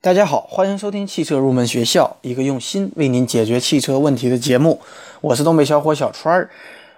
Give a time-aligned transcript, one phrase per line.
[0.00, 4.80] 大家好，欢迎收听汽车入门学校，一个用心为您解决汽车问题的节目。
[5.20, 6.48] 我是东北小伙小川儿。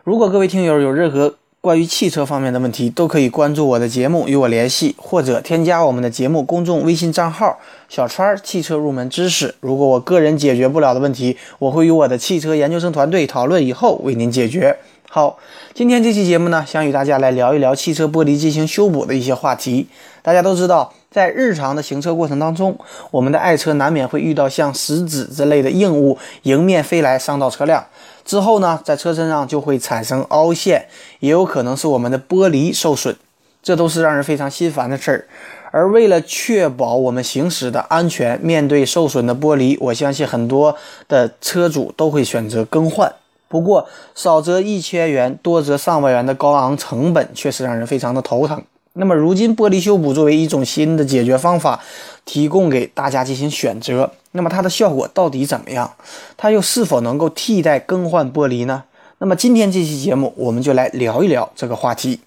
[0.04, 7.58] 如果各位听友有任何关于汽车方面的问题，都可以关注我的节目与我联系，或者添加我们的节目公众微信账号
[7.88, 9.54] “小川儿汽车入门知识”。
[9.60, 14.76] 如果我个人解决不了的问题，我会与我的汽车研究生团队讨论以后为您解决。
[15.08, 15.38] 好，
[15.72, 19.88] 今天这期节目呢，想与大家来聊一聊汽车玻璃进行修补的一些话题。
[20.22, 20.92] 大家都知道。
[21.10, 22.78] 在日常的行车过程当中，
[23.10, 27.84] 我们的爱车难免会遇到像石子之类的硬物迎面飞来，伤到车辆。
[28.24, 30.86] 之后呢，在车身上就会产生凹陷，
[31.18, 33.16] 也有可能是我们的玻璃受损，
[33.60, 35.26] 这都是让人非常心烦的事儿。
[35.72, 40.76] 而为了确保我们行驶的安全，面对受损的玻璃，我相信很多
[41.08, 43.12] 的车主都会选择更换。
[43.48, 48.62] 不过，少则一千元，多则上万元的高昂成本，确实让人非常的头疼。
[48.94, 51.80] 那么，如今玻璃修补作为一种新的解决方法，
[52.24, 54.10] 提供给大家进行选择。
[54.32, 55.92] 那么，它的效果到底怎么样？
[56.36, 58.82] 它又是否能够替代更换玻璃呢？
[59.18, 62.18] 那么，今天这期节目，我们就来聊一聊这个话题。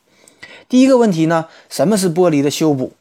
[0.69, 2.93] 第一个问题呢，什么是玻璃的修补？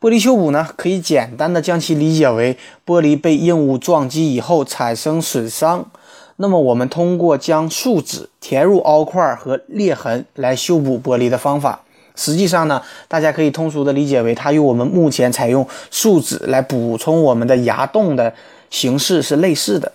[0.00, 2.56] 玻璃修补呢，可以简单的将其理解为
[2.86, 5.90] 玻璃被硬物撞击以后产生损伤，
[6.36, 11.82] 那么我们通过将树脂填入凹块和裂痕来修补玻璃的方法。
[12.14, 18.32] 实际上呢，大家可以通俗的理解为，它与我们目前采用树脂来补充我们的牙洞的
[18.68, 19.92] 形式是类似的。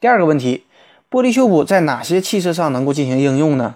[0.00, 0.64] 第二个问题，
[1.10, 3.74] 玻璃修补在哪些汽车上能够进行应用呢？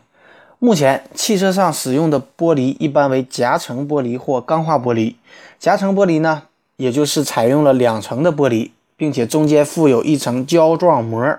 [0.58, 5.14] 目前汽车上使用的玻璃一般为夹层玻璃或钢化玻璃。
[5.58, 6.44] 夹层玻璃呢，
[6.76, 11.38] 也就是采用了两层的玻璃，并且中间附有一层胶状膜。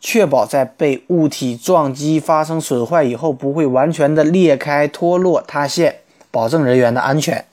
[0.00, 7.44] 确保在被物体撞击发生损坏以后，不会完全的裂开、脱落、塌陷，保证人员的安全。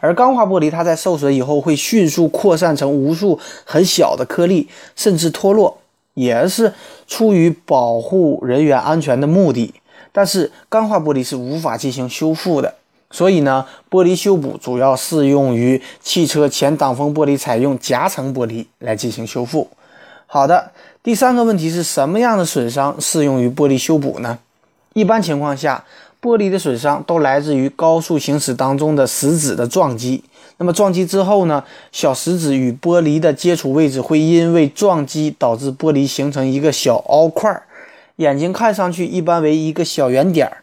[0.00, 5.78] 而钢化玻璃，它在受损以后会迅速扩散成无数很小的颗粒，甚至脱落，
[6.14, 6.74] 也是
[7.06, 9.72] 出于保护人员安全的目的。
[10.10, 12.74] 但是钢化玻璃是无法进行修复的，
[13.12, 19.68] 所以呢，玻璃修补主要适用于汽车前挡风玻璃，采用夹层玻璃来进行修复。
[20.26, 20.72] 好的。
[21.04, 24.38] 第三个问题是什么样的损伤适用于玻璃修补呢？
[24.94, 25.84] 一般情况下，
[26.20, 30.22] 玻璃的损伤都来自于高速行驶当中的石子的撞击。
[30.58, 37.60] 那么撞击之后呢，小石子与玻璃的接触位置会因为撞击导致玻璃形成一个小凹块，
[38.16, 40.58] 眼睛看上去一般为一个小圆点儿，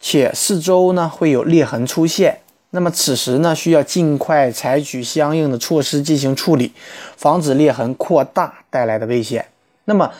[0.00, 2.40] 且四周呢会有裂痕出现。
[2.70, 6.72] 那么此时呢，需要尽快采取相应的措施进行处理，
[7.16, 9.46] 防止裂痕扩大带来的危险。
[9.86, 10.10] 那么，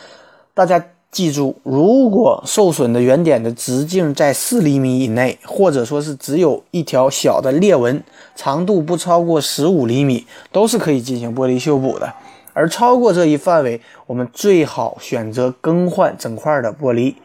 [0.53, 8.03] 大家记住，如果受损的圆点的直径在四厘米以内，或者说是只有一条小的裂纹，
[8.35, 12.13] 长度不超过十五厘米，都是可以进行玻璃修补的。
[12.53, 17.15] 而超过这一范围，我们最好选择更换整块的玻璃。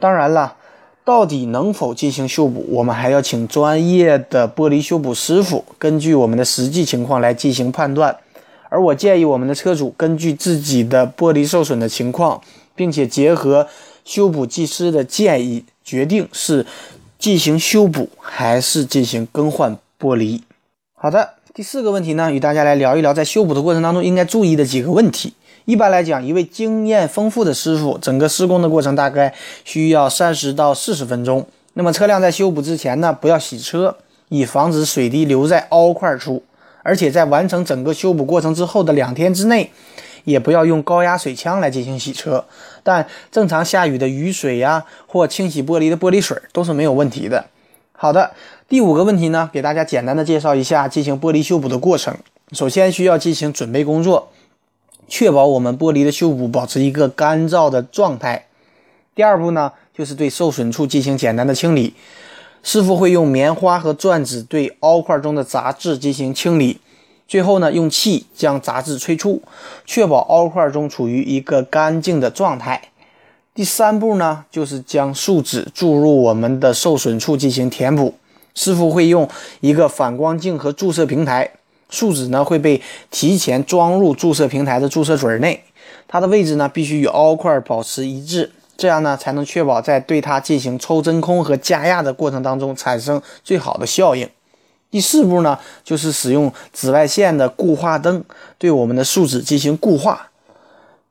[0.00, 0.56] 当然了，
[1.04, 8.16] 到底能否进行修补，我们还要请专业的玻璃修补师傅根据我们的实际情况来进行判断。
[8.72, 12.40] 而我建议我们的车主根据自己的玻璃受损的情况，
[12.74, 13.68] 并且结合
[14.02, 16.64] 修补技师的建议，决定是
[17.18, 20.40] 进行修补还是进行更换玻璃。
[20.94, 25.34] 好的，第四个问题呢，与大家来聊一聊在修补的过程当中应该注意的几个问题。
[25.66, 29.34] 一般来讲，一位经验丰富的师傅，整个施工的过程大概
[29.66, 31.46] 需要三十到四十分钟。
[31.74, 33.98] 那么车辆在修补之前呢，不要洗车，
[34.30, 36.42] 以防止水滴留在凹块处。
[36.82, 39.70] 而且在完成整个修补过程之后的两天之内，
[40.24, 42.44] 也不要用高压水枪来进行洗车。
[42.82, 47.46] 但正常下雨的雨水呀，或清洗玻璃的玻璃水都是没有问题的。
[47.92, 48.32] 好的，
[48.68, 52.16] 第五个问题呢，给大家简单的介绍一下进行玻璃修补的过程。
[52.50, 54.30] 首先需要进行准备工作，
[55.06, 58.46] 确保我们玻璃的修补保持一个干燥的状态。
[59.14, 61.94] 第二步呢，就是对受损处进行简单的清理。
[62.62, 66.78] 师傅会用棉花和钻子对凹块中的杂质进行清理，
[67.26, 69.42] 最后呢，用气将杂质吹出，
[69.84, 72.80] 确保凹块中处于一个干净的状态。
[73.54, 78.14] 第三步呢，就是将树脂注入我们的受损处进行填补。
[78.54, 79.28] 师傅会用
[79.60, 81.50] 一个反光镜和注射平台，
[81.90, 82.80] 树脂呢会被
[83.10, 85.64] 提前装入注射平台的注射嘴内，
[86.06, 88.52] 它的位置呢必须与凹块保持一致。
[88.82, 94.28] 这样呢，才能确保在对它进行抽真空和加压的过程当中产生最好的效应。
[94.90, 98.24] 第四步呢，就是使用紫外线的固化灯
[98.58, 100.30] 对我们的树脂进行固化。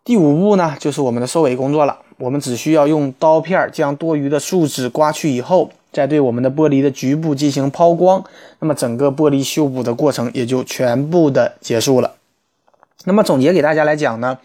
[0.03, 1.97] 第五步呢，就是我们的收尾工作了。
[2.17, 8.21] 我们只需要用刀片将多余的树脂刮去以后，再对我们的玻璃的局部进行抛光，
[8.59, 12.15] 那么整个玻璃修补的过程也就全部的结束了。
[13.05, 14.37] 那么总结给大家来讲呢，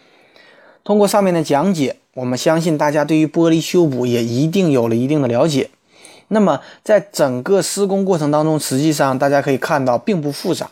[0.87, 5.69] 通过上面的讲解，我们相信大家对于玻璃修补也一定有了一定的了解。
[6.29, 10.71] 那么在整个施工过程当中，实际上大家可以看到并不复杂，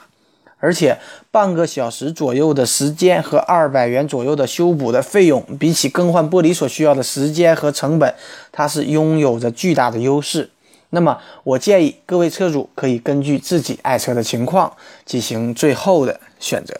[0.59, 0.97] 而且
[1.31, 8.15] 半个小时左右的时间和二百元左右的修补的费用，比起更换玻璃所需要的时间和成本，
[8.53, 10.49] 它是拥有着巨大的优势。
[10.91, 14.71] 那么我建议各位车主可以根据自己爱车的情况
[15.05, 16.73] 进行最后的选择。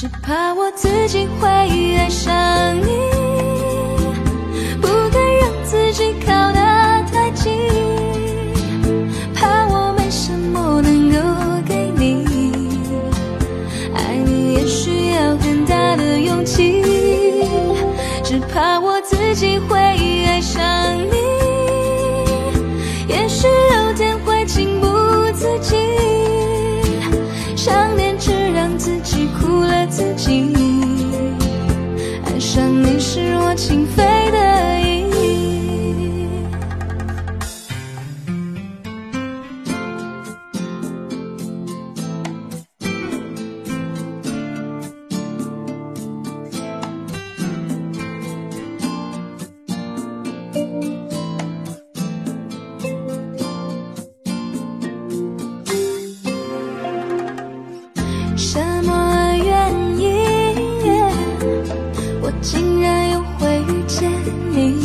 [0.00, 1.48] 只怕我自己会
[1.96, 3.27] 爱上你，
[62.40, 64.10] 竟然又会遇见
[64.50, 64.80] 你。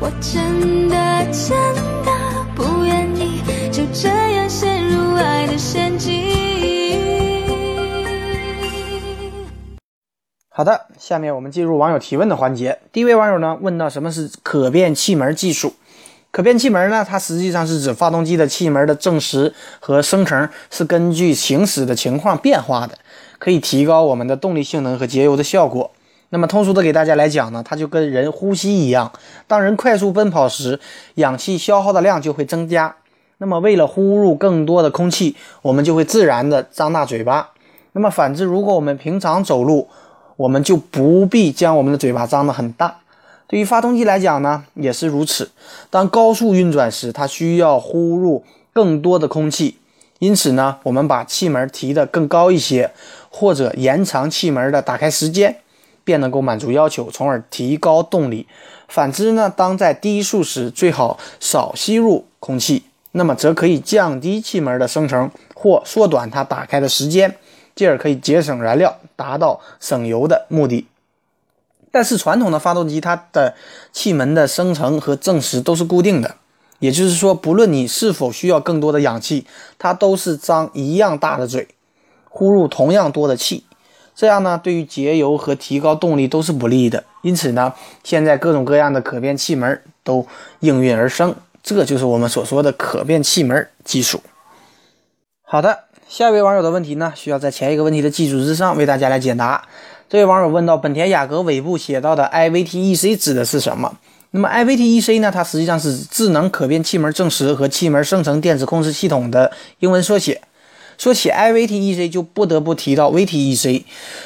[0.00, 1.56] 我真的真
[2.04, 2.12] 的
[2.54, 3.40] 不愿意
[3.72, 6.22] 就这样陷入爱的陷阱
[10.50, 12.78] 好的，下面我们进入网友提问的环节。
[12.92, 15.74] 第一位网友呢问到什么是可变气门技术？
[16.30, 22.98] 可变气门呢，它实际上是指发动机的气门的正时和升程是根据行驶的情况变化的，
[23.38, 25.90] 可以提高我们的动力性能和节油的效果。
[26.30, 29.12] 那么通俗的给大家来讲呢，它就跟人呼吸一样，
[29.46, 30.80] 当人快速奔跑时，
[31.14, 32.96] 氧气消耗的量就会增加。
[33.38, 37.50] 那么为了呼入更多的空气，我们就会自然的张大嘴巴。
[37.92, 39.88] 那么反之，如果我们平常走路，
[40.36, 42.98] 我们就不必将我们的嘴巴张得很大。
[43.46, 45.50] 对于发动机来讲呢，也是如此。
[45.90, 48.42] 当高速运转时，它需要呼入
[48.72, 49.76] 更多的空气，
[50.24, 52.90] 因此呢，我们把气门提得更高一些，
[53.28, 55.58] 或者延长气门的打开时间，
[56.02, 58.46] 便能够满足要求，从而提高动力。
[58.88, 67.36] 反之呢，当在低速时，最好少吸入空气，那么则可以降低气门的生成或缩短它打开的时间。
[67.74, 70.86] 进而可以节省燃料，达到省油的目的。
[71.90, 73.54] 但是传统的发动机，它的
[73.92, 76.36] 气门的生成和正时都是固定的，
[76.78, 79.46] 也就是说，不论你是否需要更多的氧气，
[79.78, 81.68] 它都是张一样大的嘴，
[82.28, 83.64] 呼入同样多的气。
[84.14, 87.04] 这样呢，对于节油和提高动力都是不利的。
[87.22, 87.72] 因此呢，
[88.02, 90.26] 现在各种各样的可变气门都
[90.60, 94.20] 应运而生，这就是我们所说的可变气门技术。
[95.42, 95.84] 好的。
[96.06, 99.66] 下一位网友的问题呢，需要在前一个问题的基础之上为大家来解答。
[100.08, 103.96] 这位网友问到：本田雅阁尾部写到的 IVTEC 指的是什么？
[104.34, 105.30] 那么 IVTEC 呢？
[105.32, 110.40] 它实际上是智能可变气门正时和气门生成电子控制系统的英文缩写。
[110.98, 113.84] 说起 IVTEC，就不得不提到 VTEC。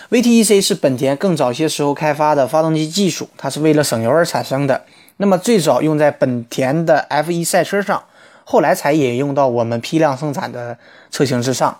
[0.09, 4.83] VTEC 是本田更早些时候开发的发动机技术，它是为了省油而产生的。
[5.19, 8.03] 那么最早用在本田的 F1 赛车上。
[8.45, 10.79] 后来才引用到我们批量生产的
[11.11, 11.77] 车型之上。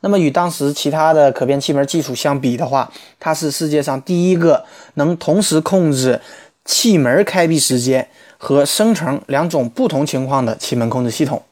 [0.00, 6.20] 那么与当时其他的可变气门技术相比的话，它是世界上第一个能同时控制
[6.70, 8.06] 气门开闭时间
[8.38, 11.42] 和生成两种不同情况的气门控制系统。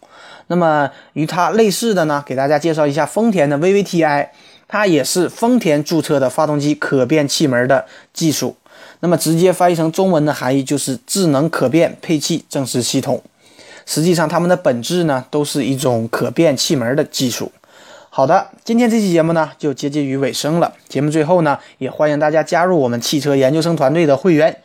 [0.46, 4.28] 那么与它类似的呢，给大家介绍一下丰田的 VVTi，
[4.68, 7.84] 它也是丰田注册的发动机可变气门的
[8.14, 8.54] 技术。
[9.00, 13.20] 那么直接翻译成中文的含义就是智能可变配气正时系统。
[13.86, 17.50] 实际上，它们的本质呢，都是一种可变气门的技术。
[18.08, 20.72] 好的，今天这期节目呢，就接近于尾声了。
[20.88, 24.56] 节目最后呢，也欢迎大家加入我们汽车研究生团队的会员。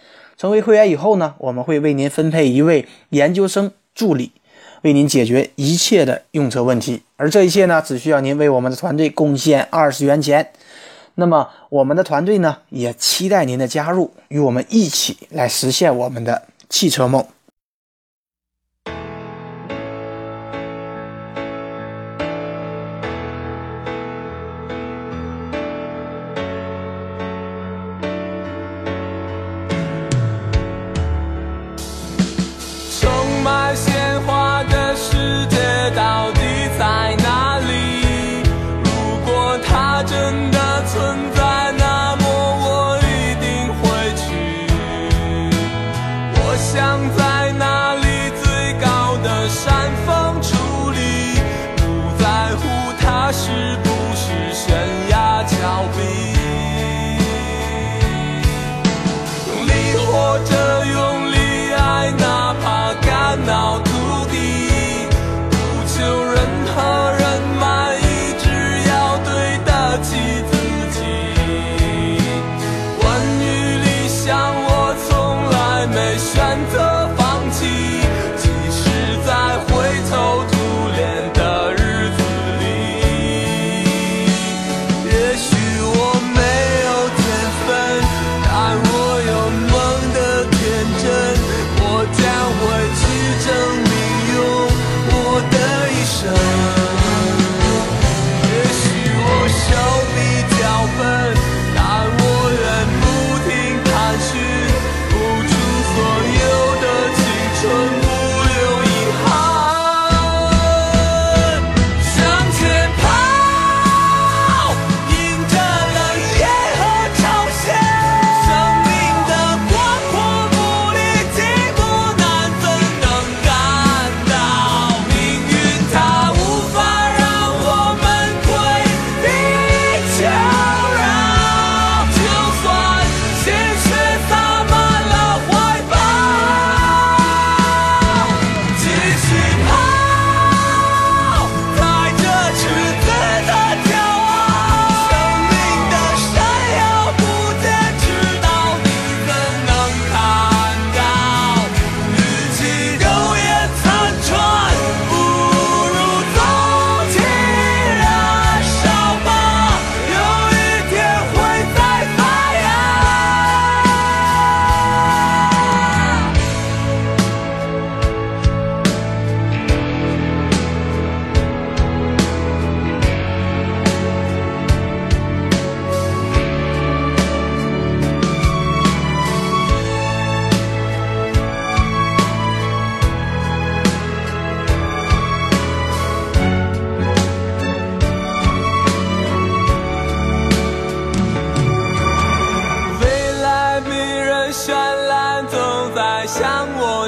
[0.43, 4.33] 成为会员以后呢，我们会为您分配一位研究生助理，
[4.81, 7.01] 为您解决一切的用车问题。
[7.15, 10.51] 而这一切呢，只需要您为我们的团队贡献二十元钱。
[11.15, 17.25] 那么，我们的团队呢，也期待您的加入，与我们一起来实现我们的汽车梦。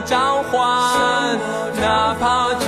[0.01, 1.39] 召唤，
[1.81, 2.64] 哪怕。